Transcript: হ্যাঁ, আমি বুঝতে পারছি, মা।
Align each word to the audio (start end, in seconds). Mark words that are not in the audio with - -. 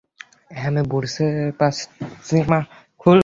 হ্যাঁ, 0.51 0.67
আমি 0.67 0.81
বুঝতে 0.91 1.25
পারছি, 1.59 2.37
মা। 2.49 2.59